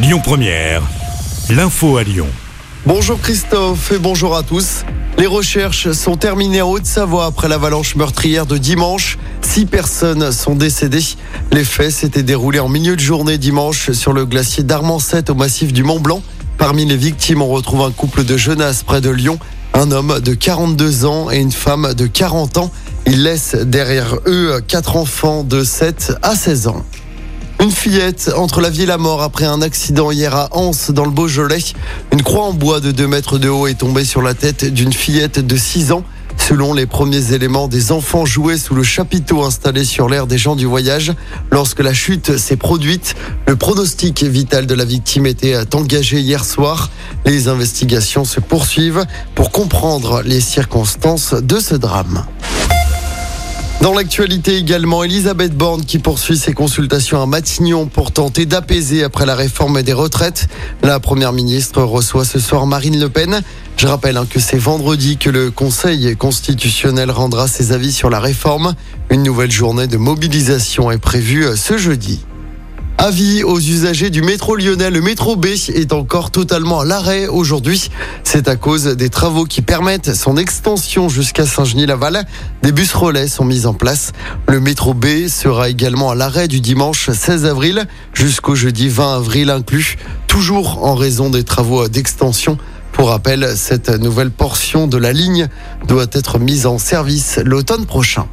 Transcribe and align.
Lyon 0.00 0.20
Première, 0.22 0.82
l'info 1.50 1.96
à 1.96 2.04
Lyon. 2.04 2.28
Bonjour 2.86 3.20
Christophe 3.20 3.90
et 3.90 3.98
bonjour 3.98 4.36
à 4.36 4.44
tous. 4.44 4.84
Les 5.18 5.26
recherches 5.26 5.90
sont 5.90 6.16
terminées 6.16 6.62
en 6.62 6.70
Haute-Savoie 6.70 7.26
après 7.26 7.48
l'avalanche 7.48 7.96
meurtrière 7.96 8.46
de 8.46 8.58
dimanche. 8.58 9.18
Six 9.42 9.66
personnes 9.66 10.30
sont 10.30 10.54
décédées. 10.54 11.02
Les 11.50 11.64
faits 11.64 11.90
s'étaient 11.90 12.22
déroulés 12.22 12.60
en 12.60 12.68
milieu 12.68 12.94
de 12.94 13.00
journée 13.00 13.38
dimanche 13.38 13.90
sur 13.90 14.12
le 14.12 14.24
glacier 14.24 14.62
d'Armancette 14.62 15.30
au 15.30 15.34
massif 15.34 15.72
du 15.72 15.82
Mont 15.82 15.98
Blanc. 15.98 16.22
Parmi 16.58 16.84
les 16.84 16.96
victimes, 16.96 17.42
on 17.42 17.48
retrouve 17.48 17.82
un 17.82 17.90
couple 17.90 18.22
de 18.22 18.36
jeunesses 18.36 18.84
près 18.84 19.00
de 19.00 19.10
Lyon, 19.10 19.40
un 19.74 19.90
homme 19.90 20.20
de 20.20 20.32
42 20.32 21.06
ans 21.06 21.28
et 21.28 21.38
une 21.38 21.50
femme 21.50 21.94
de 21.94 22.06
40 22.06 22.58
ans. 22.58 22.70
Ils 23.06 23.24
laissent 23.24 23.56
derrière 23.56 24.14
eux 24.26 24.60
quatre 24.68 24.96
enfants 24.96 25.42
de 25.42 25.64
7 25.64 26.12
à 26.22 26.36
16 26.36 26.68
ans. 26.68 26.84
Une 27.60 27.72
fillette 27.72 28.30
entre 28.36 28.60
la 28.60 28.70
vie 28.70 28.82
et 28.82 28.86
la 28.86 28.98
mort 28.98 29.20
après 29.20 29.44
un 29.44 29.62
accident 29.62 30.12
hier 30.12 30.32
à 30.34 30.56
Anse 30.56 30.92
dans 30.92 31.04
le 31.04 31.10
Beaujolais. 31.10 31.58
Une 32.12 32.22
croix 32.22 32.44
en 32.44 32.52
bois 32.52 32.78
de 32.78 32.92
2 32.92 33.08
mètres 33.08 33.38
de 33.38 33.48
haut 33.48 33.66
est 33.66 33.78
tombée 33.78 34.04
sur 34.04 34.22
la 34.22 34.34
tête 34.34 34.64
d'une 34.64 34.92
fillette 34.92 35.44
de 35.44 35.56
6 35.56 35.90
ans. 35.90 36.04
Selon 36.36 36.72
les 36.72 36.86
premiers 36.86 37.32
éléments, 37.32 37.66
des 37.66 37.90
enfants 37.90 38.24
jouaient 38.24 38.58
sous 38.58 38.76
le 38.76 38.84
chapiteau 38.84 39.42
installé 39.42 39.84
sur 39.84 40.08
l'air 40.08 40.28
des 40.28 40.38
gens 40.38 40.54
du 40.54 40.66
voyage. 40.66 41.12
Lorsque 41.50 41.80
la 41.80 41.92
chute 41.92 42.38
s'est 42.38 42.56
produite, 42.56 43.16
le 43.48 43.56
pronostic 43.56 44.22
vital 44.22 44.66
de 44.66 44.74
la 44.74 44.84
victime 44.84 45.26
était 45.26 45.56
engagé 45.74 46.20
hier 46.20 46.44
soir. 46.44 46.90
Les 47.26 47.48
investigations 47.48 48.24
se 48.24 48.38
poursuivent 48.38 49.04
pour 49.34 49.50
comprendre 49.50 50.22
les 50.24 50.40
circonstances 50.40 51.34
de 51.34 51.58
ce 51.58 51.74
drame. 51.74 52.24
Dans 53.80 53.94
l'actualité 53.94 54.56
également, 54.56 55.04
Elisabeth 55.04 55.56
Borne 55.56 55.84
qui 55.84 56.00
poursuit 56.00 56.36
ses 56.36 56.52
consultations 56.52 57.22
à 57.22 57.26
Matignon 57.26 57.86
pour 57.86 58.10
tenter 58.10 58.44
d'apaiser 58.44 59.04
après 59.04 59.24
la 59.24 59.36
réforme 59.36 59.82
des 59.82 59.92
retraites. 59.92 60.48
La 60.82 60.98
première 60.98 61.32
ministre 61.32 61.82
reçoit 61.82 62.24
ce 62.24 62.40
soir 62.40 62.66
Marine 62.66 62.98
Le 62.98 63.08
Pen. 63.08 63.40
Je 63.76 63.86
rappelle 63.86 64.16
hein, 64.16 64.26
que 64.28 64.40
c'est 64.40 64.58
vendredi 64.58 65.16
que 65.16 65.30
le 65.30 65.52
Conseil 65.52 66.16
constitutionnel 66.16 67.12
rendra 67.12 67.46
ses 67.46 67.70
avis 67.70 67.92
sur 67.92 68.10
la 68.10 68.18
réforme. 68.18 68.74
Une 69.10 69.22
nouvelle 69.22 69.52
journée 69.52 69.86
de 69.86 69.96
mobilisation 69.96 70.90
est 70.90 70.98
prévue 70.98 71.46
ce 71.54 71.78
jeudi. 71.78 72.24
Avis 73.00 73.44
aux 73.44 73.60
usagers 73.60 74.10
du 74.10 74.22
métro 74.22 74.56
lyonnais. 74.56 74.90
Le 74.90 75.00
métro 75.00 75.36
B 75.36 75.46
est 75.46 75.92
encore 75.92 76.32
totalement 76.32 76.80
à 76.80 76.84
l'arrêt 76.84 77.28
aujourd'hui. 77.28 77.90
C'est 78.24 78.48
à 78.48 78.56
cause 78.56 78.86
des 78.86 79.08
travaux 79.08 79.44
qui 79.44 79.62
permettent 79.62 80.14
son 80.14 80.36
extension 80.36 81.08
jusqu'à 81.08 81.46
Saint-Genis-Laval. 81.46 82.26
Des 82.62 82.72
bus 82.72 82.92
relais 82.92 83.28
sont 83.28 83.44
mis 83.44 83.66
en 83.66 83.72
place. 83.72 84.10
Le 84.48 84.58
métro 84.58 84.94
B 84.94 85.28
sera 85.28 85.68
également 85.68 86.10
à 86.10 86.16
l'arrêt 86.16 86.48
du 86.48 86.60
dimanche 86.60 87.08
16 87.08 87.46
avril 87.46 87.86
jusqu'au 88.14 88.56
jeudi 88.56 88.88
20 88.88 89.14
avril 89.14 89.50
inclus, 89.50 89.96
toujours 90.26 90.84
en 90.84 90.96
raison 90.96 91.30
des 91.30 91.44
travaux 91.44 91.86
d'extension. 91.86 92.58
Pour 92.90 93.10
rappel, 93.10 93.52
cette 93.54 93.90
nouvelle 93.90 94.32
portion 94.32 94.88
de 94.88 94.98
la 94.98 95.12
ligne 95.12 95.46
doit 95.86 96.08
être 96.10 96.40
mise 96.40 96.66
en 96.66 96.78
service 96.78 97.38
l'automne 97.44 97.86
prochain. 97.86 98.26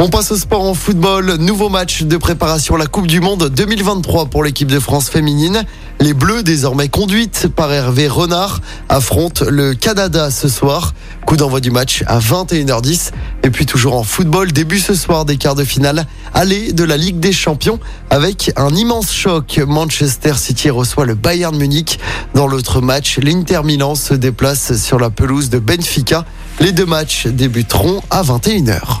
On 0.00 0.08
passe 0.08 0.32
au 0.32 0.36
sport 0.36 0.62
en 0.62 0.74
football. 0.74 1.36
Nouveau 1.36 1.68
match 1.68 2.02
de 2.02 2.16
préparation 2.16 2.74
à 2.74 2.78
la 2.78 2.86
Coupe 2.86 3.06
du 3.06 3.20
Monde 3.20 3.48
2023 3.48 4.26
pour 4.26 4.42
l'équipe 4.42 4.70
de 4.70 4.80
France 4.80 5.08
féminine. 5.08 5.62
Les 6.00 6.14
Bleus, 6.14 6.42
désormais 6.42 6.88
conduites 6.88 7.46
par 7.46 7.72
Hervé 7.72 8.08
Renard, 8.08 8.60
affrontent 8.88 9.44
le 9.48 9.74
Canada 9.74 10.32
ce 10.32 10.48
soir. 10.48 10.94
Coup 11.26 11.36
d'envoi 11.36 11.60
du 11.60 11.70
match 11.70 12.02
à 12.08 12.18
21h10. 12.18 13.12
Et 13.44 13.50
puis 13.50 13.66
toujours 13.66 13.94
en 13.94 14.02
football, 14.02 14.50
début 14.50 14.80
ce 14.80 14.94
soir 14.94 15.24
des 15.24 15.36
quarts 15.36 15.54
de 15.54 15.64
finale, 15.64 16.06
aller 16.34 16.72
de 16.72 16.82
la 16.82 16.96
Ligue 16.96 17.20
des 17.20 17.32
Champions 17.32 17.78
avec 18.10 18.52
un 18.56 18.74
immense 18.74 19.12
choc. 19.12 19.60
Manchester 19.64 20.34
City 20.34 20.70
reçoit 20.70 21.06
le 21.06 21.14
Bayern 21.14 21.56
Munich. 21.56 22.00
Dans 22.34 22.48
l'autre 22.48 22.80
match, 22.80 23.18
l'Inter 23.18 23.60
Milan 23.62 23.94
se 23.94 24.14
déplace 24.14 24.76
sur 24.76 24.98
la 24.98 25.10
pelouse 25.10 25.50
de 25.50 25.60
Benfica. 25.60 26.24
Les 26.58 26.72
deux 26.72 26.86
matchs 26.86 27.28
débuteront 27.28 28.02
à 28.10 28.22
21h. 28.22 29.00